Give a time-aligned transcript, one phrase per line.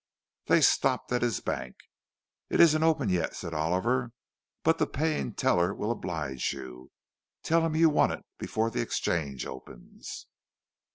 [0.47, 1.75] They stopped at his bank.
[2.49, 4.13] "It isn't open yet,—" said Oliver,
[4.63, 6.89] "but the paying teller will oblige you.
[7.43, 10.25] Tell him you want it before the Exchange opens."